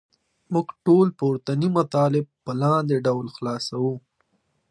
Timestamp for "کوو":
3.81-3.93